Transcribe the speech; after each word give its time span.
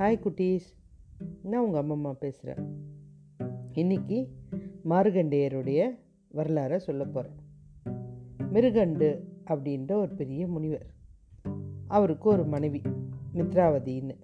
Hi 0.00 0.20
குட்டீஸ். 0.20 0.66
நான் 1.42 1.64
உங்கள் 1.64 1.84
அம்மம்மா 1.84 2.12
பேசுகிறேன் 2.12 2.68
இன்னைக்கு 3.72 4.28
மார்கண்டேயருடைய 4.84 5.98
வரலாறை 6.34 6.76
சொல்ல 6.76 7.04
போகிறேன் 7.04 7.36
மிருகண்டு 8.52 9.20
அப்படின்ற 9.46 9.92
ஒரு 9.92 10.14
பெரிய 10.14 10.46
முனிவர். 10.46 10.86
அவருக்கு 11.86 12.28
ஒரு 12.28 12.44
மனைவி 12.44 12.82
மித்ராவதின்னு. 13.34 14.16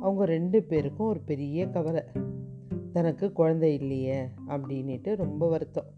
அவங்க 0.00 0.24
ரெண்டு 0.24 0.62
பேருக்கும் 0.62 1.06
ஒரு 1.06 1.20
பெரிய 1.20 1.68
கவலை. 1.68 2.02
தனக்கு 2.92 3.32
குழந்தை 3.32 3.74
இல்லையே 3.74 4.24
அப்படின்ட்டு 4.48 5.16
ரொம்ப 5.16 5.48
வருத்தம். 5.48 5.92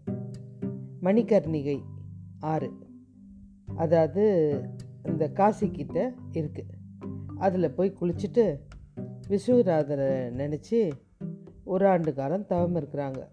மணிகர்ணிகை 1.01 1.81
ஆறு. 2.39 2.71
அதாவது 3.75 4.53
இந்த 5.03 5.31
காசிக்கிட்ட 5.33 6.13
இருக்குது 6.31 6.69
அதில் 7.35 7.71
போய் 7.71 7.95
குளிச்சுட்டு 8.01 8.67
விஸ்வநாதரை 9.29 10.31
நினச்சி 10.31 10.91
ஒரு 11.63 11.87
ஆண்டு 11.87 12.13
காலம் 12.13 12.45
தவம் 12.45 12.75
இருக்கிறாங்க. 12.75 13.27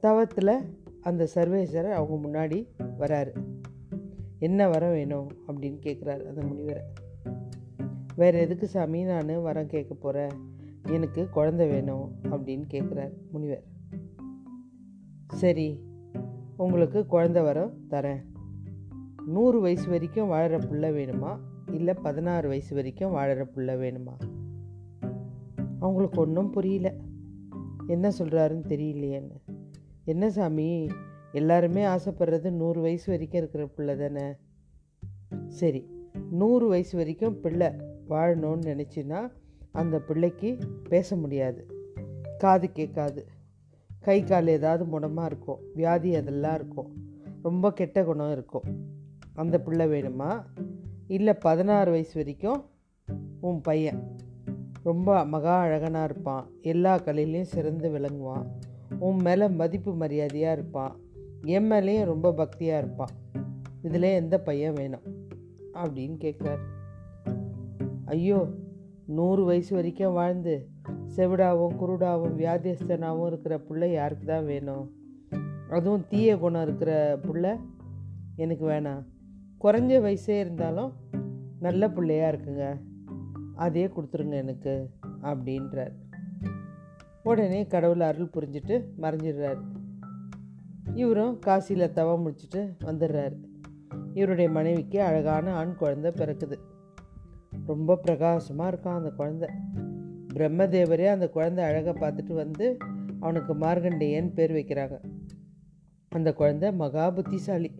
தவத்தில் 0.00 0.80
அந்த 1.00 1.28
சர்வேஸ்வரர் 1.34 1.90
அவங்க 1.90 2.28
முன்னாடி 2.28 2.68
வராரு. 2.98 3.44
என்ன 4.38 4.68
வரம் 4.68 4.90
வேணும் 4.90 5.30
அப்படின்னு 5.48 5.78
கேட்குறாரு 5.82 6.24
அந்த 6.26 6.40
முனிவரை. 6.40 7.02
வேறு 8.16 8.38
எதுக்கு 8.38 8.66
சாமி 8.66 9.02
நான் 9.02 9.42
வரம் 9.42 9.66
கேட்க 9.66 9.94
போகிறேன் 9.94 10.30
எனக்கு 10.88 11.28
குழந்தை 11.28 11.68
வேணும் 11.68 12.12
அப்படின்னு 12.22 12.62
கேட்குறார் 12.70 13.12
முனிவர். 13.30 13.62
சரி 15.28 15.80
உங்களுக்கு 16.56 17.06
குழந்தை 17.06 17.42
வரம் 17.42 17.72
தரேன். 17.90 18.22
நூறு 19.26 19.60
வயசு 19.60 19.90
வரைக்கும் 19.90 20.30
வாழற 20.30 20.68
பிள்ளை 20.68 20.90
வேணுமா? 20.90 21.38
இல்லை 21.72 21.94
பதினாறு 21.94 22.48
வயசு 22.48 22.74
வரைக்கும் 22.74 23.14
வாழற 23.14 23.46
புள்ள 23.54 23.72
வேணுமா? 23.72 24.32
அவங்களுக்கு 25.80 26.20
ஒன்றும் 26.20 26.50
புரியல. 26.50 26.94
என்ன 27.86 28.08
சொல்கிறாருன்னு 28.08 28.66
தெரியலையேன்னு. 28.68 29.64
என்ன 30.04 30.30
சாமி 30.30 30.88
எல்லாருமே 31.32 31.84
ஆசைப்படுறது 31.84 32.50
நூறு 32.50 32.80
வயசு 32.80 33.10
வரைக்கும் 33.10 33.38
இருக்கிற 33.40 33.66
பிள்ளை 33.66 33.96
தானே? 33.96 34.34
சரி 35.48 35.86
நூறு 36.30 36.68
வயசு 36.68 36.96
வரைக்கும் 36.96 37.40
பிள்ளை 37.40 37.66
வாழணும்னு 38.08 38.64
நினச்சின்னா 38.64 39.30
அந்த 39.72 39.98
பிள்ளைக்கு 39.98 40.58
பேச 40.88 41.16
முடியாது. 41.16 41.66
காது 42.38 42.72
கேட்காது. 42.72 43.26
கை 44.00 44.22
கால் 44.22 44.46
ஏதாவது 44.46 44.84
முடமாக 44.84 45.26
இருக்கும். 45.26 45.60
வியாதி 45.74 46.14
அதெல்லாம் 46.14 46.54
இருக்கும். 46.54 46.92
ரொம்ப 47.42 47.72
கெட்ட 47.72 48.04
குணம் 48.04 48.32
இருக்கும். 48.32 48.62
அந்த 49.34 49.60
பிள்ளை 49.60 49.86
வேணுமா? 49.86 50.44
இல்லை 51.06 51.34
பதினாறு 51.34 51.90
வயசு 51.90 52.12
வரைக்கும் 52.14 52.64
உன் 53.40 53.60
பையன் 53.60 54.16
ரொம்ப 54.82 55.24
மகா 55.24 55.60
அழகனாக 55.60 56.04
இருப்பான். 56.04 56.50
எல்லா 56.62 56.98
கலையிலையும் 56.98 57.42
சிறந்து 57.42 57.90
விளங்குவான். 57.90 58.46
உன் 58.98 59.16
மேலே 59.16 59.48
மதிப்பு 59.48 59.94
மரியாதையாக 59.94 60.52
இருப்பான். 60.52 60.96
என் 61.42 61.70
மேலேயும் 61.70 62.04
ரொம்ப 62.04 62.30
பக்தியாக 62.30 62.78
இருப்பான். 62.78 63.08
இதில் 63.82 64.02
எந்த 64.02 64.40
பையன் 64.40 64.72
வேணும்? 64.72 65.00
அப்படின்னு 65.74 66.16
கேட்குறாரு. 66.20 66.62
ஐயோ 68.04 68.48
நூறு 69.06 69.44
வயசு 69.44 69.74
வரைக்கும் 69.74 70.12
வாழ்ந்து 70.12 70.68
செவிடாவும் 71.16 71.76
குருடாவும் 71.80 72.34
வியாதியஸ்தனாகவும் 72.34 73.26
இருக்கிற 73.26 73.60
பிள்ளை 73.60 73.92
யாருக்கு 73.92 74.26
தான் 74.26 74.46
வேணும்? 74.46 74.90
அதுவும் 75.70 76.04
தீய 76.08 76.38
குணம் 76.38 76.62
இருக்கிற 76.62 77.18
புள்ள 77.22 77.60
எனக்கு 78.36 78.66
வேணாம். 78.66 79.04
குறைஞ்ச 79.62 80.00
வயசே 80.00 80.38
இருந்தாலும் 80.38 80.92
நல்ல 81.60 81.90
பிள்ளையாக 81.90 82.36
இருக்குங்க. 82.36 82.80
அதே 83.54 83.86
கொடுத்துருங்க 83.86 84.32
எனக்கு 84.32 84.90
அப்படின்றார். 85.22 85.92
உடனே 87.22 87.66
கடவுள் 87.66 88.00
அருள் 88.00 88.30
புரிஞ்சுட்டு 88.34 88.84
மறைஞ்சிடுறாரு. 89.00 89.60
இவரும் 90.94 91.38
காசியில் 91.46 91.92
தவம் 91.92 92.26
முடிச்சுட்டு 92.26 92.72
வந்துடுறாரு. 92.84 93.36
இவருடைய 94.14 94.50
மனைவிக்கு 94.50 95.02
அழகான 95.02 95.54
ஆண் 95.54 95.74
குழந்தை 95.74 96.10
பிறக்குது. 96.10 96.58
ரொம்ப 97.66 97.96
பிரகாசமாக 97.96 98.76
இருக்கான் 98.76 98.96
அந்த 98.96 99.10
குழந்தை. 99.10 99.48
பிரம்மதேவரே 100.34 101.06
அந்த 101.06 101.28
குழந்தை 101.28 101.64
அழகை 101.64 101.92
பார்த்துட்டு 101.92 102.34
வந்து 102.34 102.76
அவனுக்கு 103.20 103.54
மார்கண்டேயன் 103.54 104.32
பேர் 104.32 104.52
வைக்கிறாங்க. 104.52 105.00
அந்த 106.08 106.32
குழந்தை 106.32 106.72
மகா 106.72 107.10
புத்திசாலி 107.10 107.74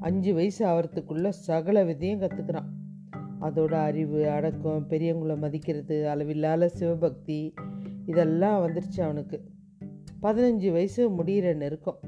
அஞ்சு 0.00 0.34
வயசு 0.34 0.66
ஆகிறதுக்குள்ள 0.66 1.28
சகல 1.28 1.84
விதையும் 1.84 2.20
கற்றுக்கிறான் 2.20 2.68
அதோட 3.40 3.72
அறிவு 3.72 4.28
அடக்கம் 4.28 4.86
பெரியவங்களை 4.88 5.38
மதிக்கிறது 5.38 6.08
அளவில்லாத 6.08 6.68
சிவபக்தி 6.68 7.54
இதெல்லாம் 8.06 8.66
வந்துருச்சு 8.66 9.00
அவனுக்கு. 9.00 9.42
பதினஞ்சு 10.22 10.72
வயசு 10.72 11.10
முடிகிற 11.10 11.54
நெருக்கம். 11.54 11.98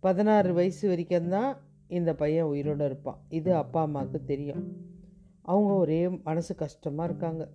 பதினாறு 0.00 0.54
வயசு 0.54 0.88
வரைக்கும் 0.88 1.28
தான் 1.28 1.56
இந்த 1.86 2.14
பையன் 2.14 2.44
உயிரோடு 2.44 2.84
இருப்பான். 2.84 3.20
இது 3.28 3.54
அப்பா 3.54 3.82
அம்மாவுக்கு 3.82 4.24
தெரியும். 4.24 4.76
அவங்க 5.42 5.74
ஒரே 5.74 6.08
மனசு 6.08 6.54
கஷ்டமாக 6.54 7.08
இருக்காங்க. 7.08 7.48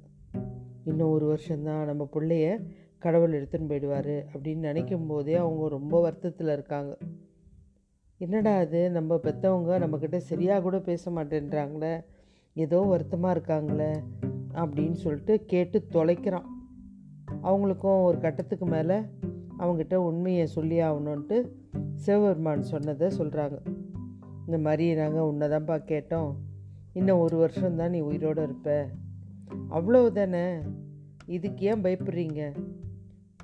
இன்னும் 0.84 1.10
ஒரு 1.10 1.26
வருஷம்தான் 1.26 1.86
நம்ம 1.86 2.10
பிள்ளைய 2.14 2.66
கடவுள் 2.98 3.44
எடுத்துன்னு 3.44 3.72
போயிடுவார் 3.72 4.26
அப்படின்னு 4.34 4.58
நினைக்கும் 4.58 5.08
போதே 5.08 5.36
அவங்க 5.36 5.68
ரொம்ப 5.68 6.02
வருத்தத்தில் 6.02 6.48
இருக்காங்க. 6.48 6.98
என்னடா 8.22 8.58
அது 8.58 8.92
நம்ம 8.92 9.16
பெற்றவங்க 9.16 9.72
நம்மக்கிட்ட 9.84 10.18
சரியாக 10.18 10.62
கூட 10.62 10.80
பேச 10.80 11.12
மாட்டேன்றாங்களே. 11.12 12.04
ஏதோ 12.54 12.80
வருத்தமாக 12.80 13.40
இருக்காங்களே 13.40 13.94
அப்படின்னு 14.54 14.92
சொல்லிட்டு 14.92 15.46
கேட்டு 15.46 15.86
தொலைக்கிறான். 15.92 16.46
அவங்களுக்கும் 17.44 18.04
ஒரு 18.04 18.20
கட்டத்துக்கு 18.20 18.66
மேலே 18.66 18.96
அவங்ககிட்ட 19.60 19.96
உண்மையை 19.96 20.46
சொல்லி 20.46 20.80
ஆகணுன்ட்டு 20.80 21.50
சிவபெருமான் 21.94 22.62
சொன்னதை 22.62 23.08
சொல்கிறாங்க 23.18 23.58
இந்த 24.46 24.58
மாதிரி 24.58 24.96
நாங்கள் 24.96 25.24
உன்னைதான்ப்பா 25.24 25.78
கேட்டோம். 25.88 26.36
இன்னும் 26.94 27.20
ஒரு 27.20 27.38
வருஷம்தான் 27.38 27.90
நீ 27.90 28.00
உயிரோடு 28.00 28.44
இருப்ப. 28.44 28.88
அவ்வளவு 29.70 30.12
தானே 30.12 30.46
இதுக்கு 31.26 31.66
ஏன் 31.66 31.82
பயப்படுறீங்க? 31.82 32.42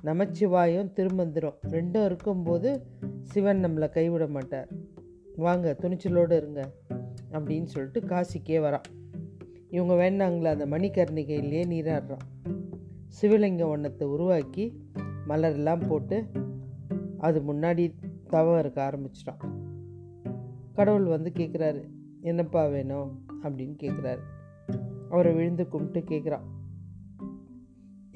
நமச்சிவாயும் 0.02 0.92
திருமந்திரம். 0.92 1.58
ரெண்டும் 1.62 2.04
இருக்கும்போது 2.04 2.86
சிவன் 3.22 3.64
நம்மளை 3.64 3.88
கைவிட 3.88 4.26
மாட்டார். 4.26 4.68
வாங்க 5.36 5.76
துணிச்சலோடு 5.80 6.36
இருங்க 6.36 6.72
அப்படின்னு 7.32 7.64
சொல்லிட்டு 7.64 8.00
காசிக்கே 8.00 8.60
வரான். 8.60 9.14
இவங்க 9.68 9.94
வேண்டாங்களா 9.94 10.44
அந்த 10.44 10.66
மணிக்கர்ணிகையிலேயே 10.66 11.64
நீராடுறான். 11.66 12.54
சிவலிங்க 13.20 13.68
வண்ணத்தை 13.68 14.08
உருவாக்கி 14.08 14.80
மலரெல்லாம் 15.28 15.88
போட்டு 15.88 16.26
அது 17.18 17.40
முன்னாடி 17.40 17.94
தவம் 18.28 18.58
இருக்க 18.58 18.90
ஆரம்பிச்சிட்டான். 18.90 19.46
கடவுள் 20.74 21.04
வந்து 21.04 21.32
கேட்குறாரு 21.34 21.84
என்னப்பா 22.20 22.66
வேணும்? 22.66 23.26
அப்படின்னு 23.42 23.76
கேட்குறாரு 23.82 24.18
அவரை 25.10 25.32
விழுந்து 25.32 25.68
கும்பிட்டு 25.68 26.16
கேட்குறான் 26.16 26.42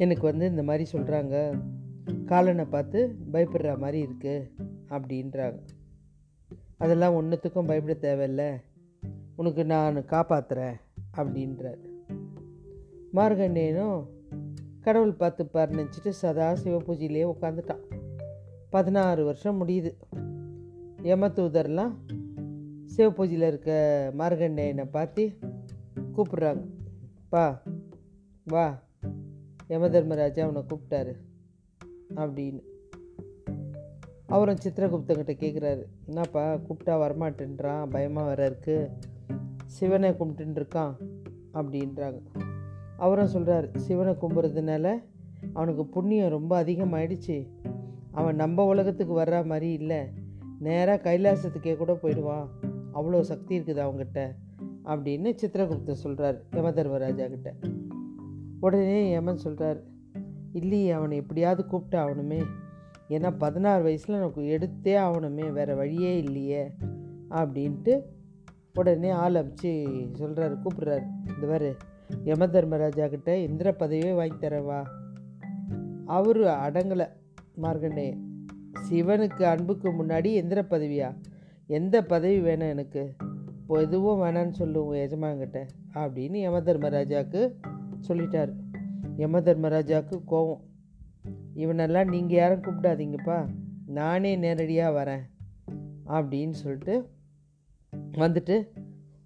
எனக்கு 0.02 0.22
வந்து 0.22 0.46
இந்த 0.46 0.62
மாதிரி 0.62 0.84
சொல்கிறாங்க 0.92 1.36
காலனை 2.24 2.64
பார்த்து 2.64 3.00
பயப்படுற 3.32 3.78
மாதிரி 3.78 3.98
இருக்குது 4.06 4.50
அப்படின்றாங்க. 4.88 5.58
அதெல்லாம் 6.76 7.14
ஒன்றுத்துக்கும் 7.14 7.66
பயப்பட 7.66 7.96
தேவையில்ல. 7.98 8.44
உனக்கு 9.36 9.64
நான் 9.64 9.96
காப்பாற்றுறேன் 9.96 10.76
அப்படின்றார். 11.16 11.82
மார்கண்டேனும் 13.12 13.98
கடவுள் 14.80 15.20
பார்த்துப்பார் 15.20 15.74
நினச்சிட்டு 15.78 16.08
சதா 16.08 16.54
சிவ 16.54 16.76
பூஜையிலே 16.78 17.24
உட்காந்துட்டான் 17.32 17.82
பதினாறு 18.70 19.24
வருஷம் 19.24 19.68
முடியுது. 19.68 19.90
யமதூதர்லாம் 21.02 21.94
சிவ 22.84 23.08
பூஜையில் 23.08 23.46
இருக்க 23.46 23.70
மார்கண்டேயனை 24.18 24.86
பார்த்து 24.90 25.38
கூப்பிட்றாங்க. 26.16 26.64
பா 27.28 27.62
வா 28.44 28.66
யமதர்மராஜா 29.72 30.40
அவனை 30.40 30.62
கூப்பிட்டாரு. 30.62 31.12
அப்படின்னு. 32.14 32.60
அவரும் 34.26 34.58
சித்திரகுப்தங்கிட்ட 34.64 35.36
கேட்குறாரு 35.42 35.82
என்னப்பா 36.06 36.54
கூப்பிட்டா 36.54 36.86
வரமாட்டேன்றான் 36.86 37.86
பயமாக 37.90 38.26
வர 38.26 38.46
இருக்கு. 38.46 38.90
சிவனை 39.64 40.10
கும்பிட்டுருக்கான் 40.10 40.94
அப்படின்றாங்க. 41.54 42.20
அவரும் 42.96 43.26
சொல்கிறார் 43.26 43.78
சிவனை 43.78 44.14
கும்பிட்றதுனால 44.14 45.02
அவனுக்கு 45.52 45.86
புண்ணியம் 45.86 46.28
ரொம்ப 46.28 46.64
அதிகமாயிடுச்சு. 46.64 47.48
அவன் 48.10 48.34
நம்ம 48.34 48.64
உலகத்துக்கு 48.64 49.20
வர்ற 49.20 49.44
மாதிரி 49.44 49.72
இல்லை. 49.72 50.06
நேராக 50.58 51.12
கைலாசத்துக்கே 51.12 51.76
கூட 51.76 51.94
போயிடுவான். 51.94 52.48
அவ்வளோ 52.94 53.20
சக்தி 53.20 53.58
இருக்குது 53.58 53.86
அவங்ககிட்ட 53.86 54.34
அப்படின்னு 54.84 55.36
சித்திரகுப்தர் 55.42 55.92
சொல்கிறார் 55.92 56.42
யமதர்மராஜா 56.50 57.28
கிட்ட. 57.28 57.54
உடனே 58.62 59.10
யமன் 59.10 59.42
சொல்கிறார் 59.44 59.80
இல்லையே 60.52 60.90
அவனை 60.90 61.16
எப்படியாவது 61.16 61.62
கூப்பிட்டு 61.66 61.98
ஆகணுமே. 61.98 62.40
ஏன்னா 63.08 63.30
பதினாறு 63.38 63.82
வயசில் 63.82 64.14
எனக்கு 64.14 64.40
எடுத்தே 64.40 64.94
ஆகணுமே 65.06 65.52
வேறு 65.52 65.76
வழியே 65.76 66.12
இல்லையே 66.18 66.70
அப்படின்ட்டு 67.30 68.00
உடனே 68.74 69.10
ஆள் 69.10 69.34
அமிச்சு 69.34 69.70
சொல்கிறாரு 70.18 70.56
கூப்பிட்றாரு. 70.64 71.06
இந்த 71.34 71.46
பாரு 71.48 71.76
யம 72.24 72.46
தர்மராஜா 72.46 73.06
கிட்ட 73.06 73.36
இந்திர 73.38 73.74
பதவியே 73.78 74.14
வாங்கி 74.14 74.46
தரவா 74.46 74.80
அவர் 76.06 76.40
அடங்கலை. 76.40 77.08
மார்கண்டே 77.62 78.06
சிவனுக்கு 78.88 79.42
அன்புக்கு 79.42 79.88
முன்னாடி 79.90 80.30
எந்திர 80.40 80.60
பதவியா? 80.70 81.08
எந்த 81.66 82.04
பதவி 82.04 82.40
வேணும் 82.40 82.68
எனக்கு? 82.68 83.14
இப்போ 83.60 83.80
எதுவும் 83.80 84.22
வேணான்னு 84.22 84.52
சொல்லுவோம் 84.52 84.98
எஜமான்கிட்ட 84.98 85.66
அப்படின்னு 85.94 86.36
யம 86.36 86.60
தர்மராஜாவுக்கு 86.60 87.42
சொல்லிட்டார். 88.08 88.52
யம 89.16 89.40
தர்மராஜாவுக்கு 89.40 90.20
கோவம். 90.30 90.60
இவனெல்லாம் 91.54 92.08
நீங்கள் 92.08 92.36
யாரும் 92.36 92.60
கூப்பிடாதீங்கப்பா. 92.60 93.48
நானே 93.86 94.36
நேரடியாக 94.36 95.04
வரேன். 95.04 95.30
அப்படின்னு 96.06 96.50
சொல்லிட்டு 96.50 97.10
வந்துட்டு 97.96 98.68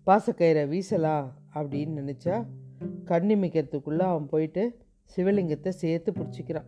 பாசக்கயிறை 0.07 0.69
வீசலாம் 0.69 1.33
அப்படின்னு 1.55 1.97
நினச்சா 1.97 2.47
கண்ணிமிக்கிறதுக்குள்ளே 3.05 3.99
அவன் 3.99 4.27
போயிட்டு 4.27 4.77
சிவலிங்கத்தை 5.17 5.69
சேர்த்து 5.69 6.13
பிடிச்சிக்கிறான். 6.13 6.65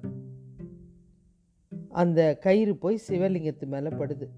அந்த 1.88 2.38
கயிறு 2.38 2.76
போய் 2.76 3.00
சிவலிங்கத்து 3.08 3.66
மேலே 3.66 3.88
படுது. 3.88 4.28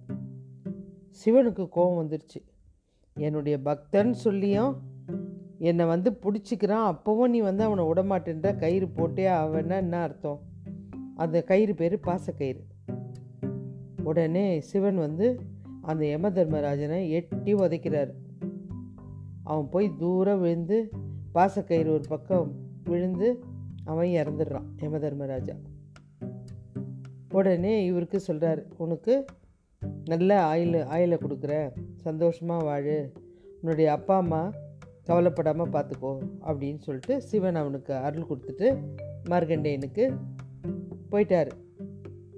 சிவனுக்கு 1.25 1.69
கோபம் 1.69 2.09
வந்துருச்சு. 2.09 2.45
என்னுடைய 3.15 3.61
பக்தன் 3.61 4.13
சொல்லியும் 4.13 4.83
என்னை 5.63 5.85
வந்து 5.85 6.11
பிடிச்சிக்கிறான் 6.11 6.87
அப்போவும் 6.91 7.29
நீ 7.29 7.41
வந்து 7.41 7.63
அவனை 7.63 7.85
விடமாட்டேன்ற 7.85 8.59
கயிறு 8.59 8.89
போட்டே 8.89 9.27
அவன்னா 9.27 9.77
என்ன 9.77 10.03
அர்த்தம்? 10.03 10.41
அந்த 11.17 11.43
கயிறு 11.43 11.75
பேர் 11.75 12.01
பாசக்கயிறு. 12.07 12.61
உடனே 14.03 14.61
சிவன் 14.61 14.97
வந்து 14.97 15.41
அந்த 15.83 16.07
யம 16.07 16.31
தர்மராஜனை 16.31 17.11
எட்டி 17.11 17.55
உதைக்கிறார். 17.55 18.11
அவன் 19.45 19.69
போய் 19.69 19.91
தூரம் 19.99 20.41
விழுந்து 20.41 20.91
பாசக்கயிறு 21.35 21.93
ஒரு 21.93 22.03
பக்கம் 22.09 22.53
விழுந்து 22.85 23.39
அவன் 23.85 24.09
இறந்துடுறான் 24.09 24.67
யம 24.77 24.99
தர்மராஜா. 24.99 25.53
உடனே 27.31 27.85
இவருக்கு 27.85 28.21
சொல்கிறார் 28.21 28.65
உனக்கு 28.77 29.25
நல்ல 30.05 30.55
ஆயில் 30.55 30.85
ஆயிலை 30.85 31.19
கொடுக்குறேன் 31.19 31.71
சந்தோஷமாக 31.97 32.65
வாழு. 32.65 33.13
உன்னுடைய 33.61 33.93
அப்பா 33.93 34.17
அம்மா 34.17 34.51
கவலைப்படாமல் 35.11 35.73
பார்த்துக்கோ 35.75 36.11
அப்படின்னு 36.47 36.81
சொல்லிட்டு 36.81 37.23
சிவன் 37.23 37.55
அவனுக்கு 37.55 37.95
அருள் 37.95 38.29
கொடுத்துட்டு 38.29 38.67
மார்கண்டேயனுக்கு 39.31 40.05
போயிட்டார். 41.11 41.51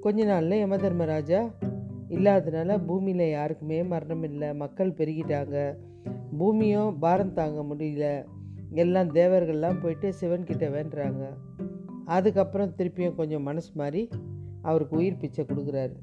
கொஞ்ச 0.01 0.25
நாளில் 0.25 0.59
யம 0.59 0.77
தர்மராஜா 0.77 1.41
இல்லாததுனால 2.09 2.79
பூமியில் 2.87 3.31
யாருக்குமே 3.31 3.83
மரணம் 3.83 4.23
இல்லை 4.23 4.55
மக்கள் 4.55 4.91
பெருகிட்டாங்க. 4.91 5.57
பூமியும் 6.39 6.99
பாரம் 6.99 7.33
தாங்க 7.33 7.75
முடியல. 7.75 8.07
எல்லாம் 8.75 9.13
தேவர்கள்லாம் 9.15 9.81
போயிட்டு 9.81 10.15
சிவன்கிட்ட 10.21 10.67
வேண்டுறாங்க. 10.77 11.23
அதுக்கப்புறம் 12.05 12.75
திருப்பியும் 12.79 13.15
கொஞ்சம் 13.15 13.43
மனசு 13.43 13.71
மாதிரி 13.75 14.09
அவருக்கு 14.63 14.97
உயிர் 14.97 15.17
பிச்சை 15.17 15.45
கொடுக்குறாரு. 15.45 15.97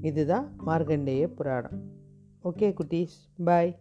இதுதான் 0.00 0.48
மார்கண்டேய 0.66 1.26
புராணம். 1.26 1.80
ஓகே 2.44 2.74
குட்டீஸ் 2.80 3.16
பாய். 3.44 3.76